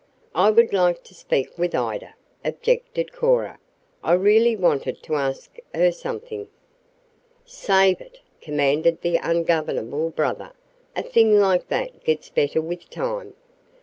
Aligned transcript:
"I 0.33 0.49
would 0.49 0.73
like 0.73 1.03
to 1.03 1.13
speak 1.13 1.55
with 1.59 1.75
Ida," 1.75 2.15
objected 2.43 3.11
Cora. 3.13 3.59
"I 4.03 4.13
really 4.13 4.55
wanted 4.55 5.03
to 5.03 5.13
ask 5.13 5.57
her 5.75 5.91
something." 5.91 6.47
"Save 7.45 8.01
it," 8.01 8.17
commanded 8.41 9.01
the 9.01 9.17
ungovernable 9.17 10.09
brother. 10.09 10.53
"A 10.95 11.03
thing 11.03 11.37
like 11.39 11.67
that 11.67 12.03
gets 12.03 12.29
better 12.31 12.59
with 12.61 12.89
time." 12.89 13.35